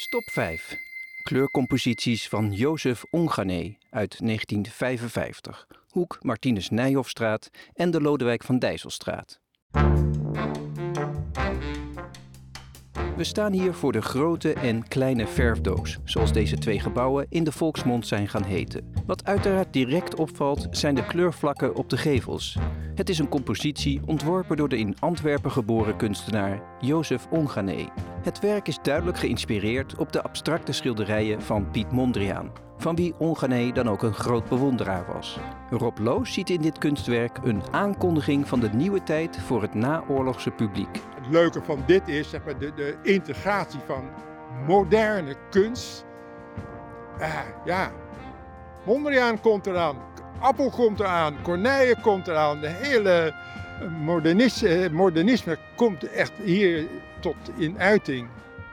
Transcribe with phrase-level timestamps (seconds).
[0.00, 0.76] Stop 5.
[1.22, 5.66] Kleurcomposities van Jozef Ongané uit 1955.
[5.88, 9.40] Hoek Martinus Nijhoffstraat en de Lodewijk van Dijsselstraat.
[13.16, 17.52] We staan hier voor de grote en kleine verfdoos, zoals deze twee gebouwen in de
[17.52, 18.92] volksmond zijn gaan heten.
[19.06, 22.58] Wat uiteraard direct opvalt zijn de kleurvlakken op de gevels.
[22.94, 27.88] Het is een compositie ontworpen door de in Antwerpen geboren kunstenaar Jozef Ongané.
[28.22, 33.72] Het werk is duidelijk geïnspireerd op de abstracte schilderijen van Piet Mondriaan, van wie Ongané
[33.72, 35.38] dan ook een groot bewonderaar was.
[35.70, 40.50] Rob Loos ziet in dit kunstwerk een aankondiging van de nieuwe tijd voor het naoorlogse
[40.50, 41.00] publiek.
[41.14, 44.04] Het leuke van dit is zeg maar, de, de integratie van
[44.66, 46.04] moderne kunst.
[47.20, 47.30] Ah,
[47.64, 47.92] ja,
[48.84, 49.96] Mondriaan komt eraan,
[50.38, 52.60] Appel komt eraan, Corneille komt eraan.
[52.60, 53.34] De hele
[54.00, 56.86] modernisme, modernisme komt echt hier
[57.20, 58.28] tot in uiting.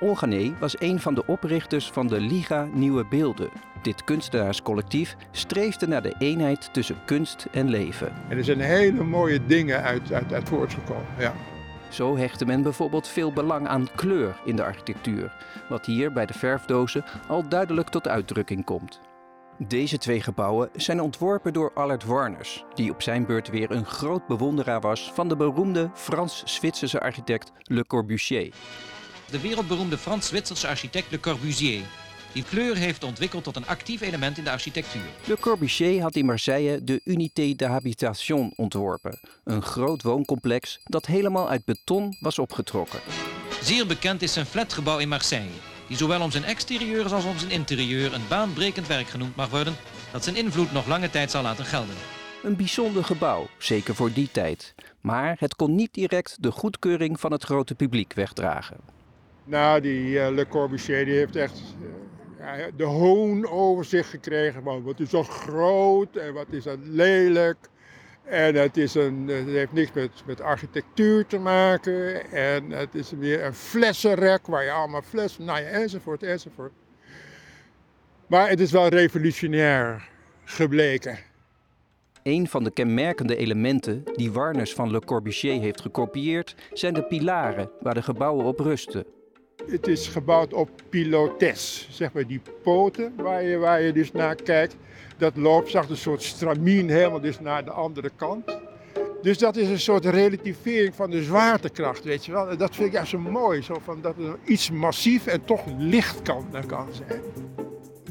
[0.00, 3.50] Ongané was een van de oprichters van de Liga Nieuwe Beelden.
[3.82, 8.12] Dit kunstenaarscollectief streefde naar de eenheid tussen kunst en leven.
[8.28, 11.06] En er zijn hele mooie dingen uit, uit, uit voortgekomen.
[11.18, 11.34] Ja.
[11.88, 15.32] Zo hechtte men bijvoorbeeld veel belang aan kleur in de architectuur,
[15.68, 19.00] wat hier bij de verfdozen al duidelijk tot uitdrukking komt.
[19.58, 24.26] Deze twee gebouwen zijn ontworpen door Allard Warners, die op zijn beurt weer een groot
[24.26, 28.52] bewonderaar was van de beroemde Frans-Zwitserse architect Le Corbusier.
[29.30, 31.82] De wereldberoemde Frans-Zwitserse architect Le Corbusier,
[32.32, 35.08] die kleur heeft ontwikkeld tot een actief element in de architectuur.
[35.24, 41.48] Le Corbusier had in Marseille de Unité de Habitation ontworpen, een groot wooncomplex dat helemaal
[41.48, 43.00] uit beton was opgetrokken.
[43.62, 45.50] Zeer bekend is zijn flatgebouw in Marseille,
[45.86, 49.76] die zowel om zijn exterieur als om zijn interieur een baanbrekend werk genoemd mag worden,
[50.12, 51.94] dat zijn invloed nog lange tijd zal laten gelden.
[52.42, 54.74] Een bijzonder gebouw, zeker voor die tijd.
[55.00, 58.76] Maar het kon niet direct de goedkeuring van het grote publiek wegdragen.
[59.44, 61.88] Nou, die uh, Le Corbusier die heeft echt uh,
[62.38, 64.62] ja, de hoon over zich gekregen.
[64.62, 67.56] Man, wat is dat groot en wat is dat lelijk.
[68.26, 72.30] En het, is een, heeft niks met, met architectuur te maken.
[72.30, 76.72] En het is weer een flessenrek waar je allemaal flessen, nou ja, enzovoort, enzovoort.
[78.26, 80.08] Maar het is wel revolutionair
[80.44, 81.18] gebleken.
[82.22, 87.70] Een van de kenmerkende elementen die Warners van Le Corbusier heeft gekopieerd zijn de pilaren
[87.80, 89.04] waar de gebouwen op rusten.
[89.68, 94.34] Het is gebouwd op pilotes, zeg maar die poten waar je, waar je dus naar
[94.34, 94.76] kijkt.
[95.18, 98.58] Dat loopt zacht een soort stramien helemaal dus naar de andere kant.
[99.22, 102.50] Dus dat is een soort relativering van de zwaartekracht, weet je wel.
[102.50, 105.62] En dat vind ik juist zo mooi, zo van dat er iets massief en toch
[105.78, 107.20] licht kan, kan zijn.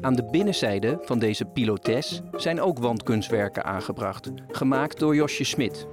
[0.00, 5.86] Aan de binnenzijde van deze pilotes zijn ook wandkunstwerken aangebracht, gemaakt door Josje Smit.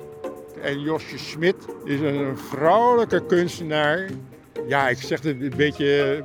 [0.62, 4.10] En Josje Smit is een vrouwelijke kunstenaar.
[4.70, 6.22] Ja, ik zeg het een beetje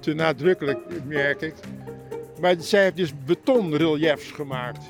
[0.00, 1.54] te nadrukkelijk, merk ik.
[2.40, 4.84] Maar zij heeft dus betonreliefs gemaakt.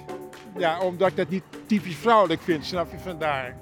[0.58, 3.56] Ja, omdat ik dat niet typisch vrouwelijk vind, snap je vandaar.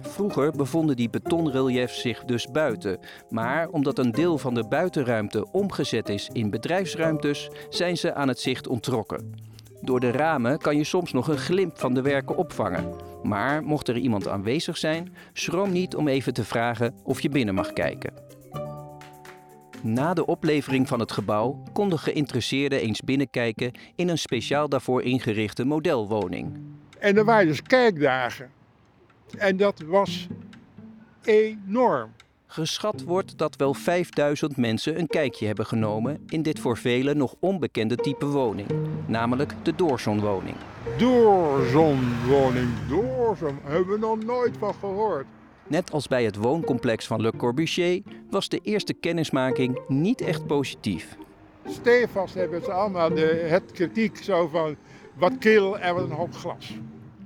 [0.00, 2.98] Vroeger bevonden die betonreliefs zich dus buiten.
[3.28, 8.40] Maar omdat een deel van de buitenruimte omgezet is in bedrijfsruimtes, zijn ze aan het
[8.40, 9.34] zicht onttrokken.
[9.80, 12.94] Door de ramen kan je soms nog een glimp van de werken opvangen.
[13.22, 17.54] Maar mocht er iemand aanwezig zijn, schroom niet om even te vragen of je binnen
[17.54, 18.29] mag kijken.
[19.82, 25.64] Na de oplevering van het gebouw konden geïnteresseerden eens binnenkijken in een speciaal daarvoor ingerichte
[25.64, 26.58] modelwoning.
[26.98, 28.50] En er waren dus kijkdagen.
[29.38, 30.26] En dat was
[31.22, 32.10] enorm.
[32.46, 37.34] Geschat wordt dat wel 5000 mensen een kijkje hebben genomen in dit voor velen nog
[37.38, 38.68] onbekende type woning,
[39.06, 40.56] namelijk de doorzonwoning.
[40.98, 45.26] Doorzonwoning, doorzon, hebben we nog nooit van gehoord.
[45.70, 51.16] Net als bij het wooncomplex van Le Corbusier was de eerste kennismaking niet echt positief.
[51.66, 54.76] Stevast hebben ze allemaal de, het kritiek zo van
[55.14, 56.78] wat kil en wat een hoop glas.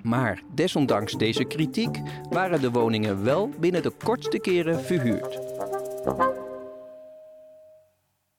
[0.02, 1.98] Maar desondanks deze kritiek
[2.30, 5.38] waren de woningen wel binnen de kortste keren verhuurd.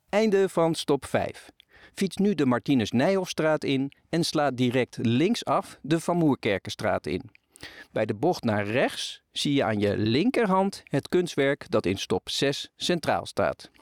[0.09, 1.49] Einde van stop 5.
[1.93, 7.43] Fiets nu de Martinus Nijhoffstraat in en sla direct linksaf de Van Moerkerkenstraat in.
[7.91, 12.29] Bij de bocht naar rechts zie je aan je linkerhand het kunstwerk dat in stop
[12.29, 13.71] 6 centraal staat.